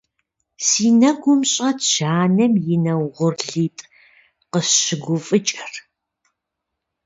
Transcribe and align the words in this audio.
Си 0.67 0.87
нэгум 0.99 1.41
щӀэтщ 1.51 1.91
анэм 2.21 2.53
и 2.73 2.77
нэ 2.83 2.93
угъурлитӀ 3.05 3.87
къысщыгуфӀыкӀыр. 4.51 5.73